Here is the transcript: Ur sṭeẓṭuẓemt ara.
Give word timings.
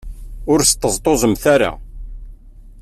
Ur 0.51 0.59
sṭeẓṭuẓemt 0.71 1.43
ara. 1.53 1.71